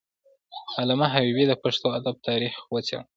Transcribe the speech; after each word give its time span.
علامه 0.79 1.07
حبيبي 1.13 1.43
د 1.47 1.53
پښتو 1.63 1.87
ادب 1.99 2.15
تاریخ 2.27 2.53
وڅیړه. 2.73 3.03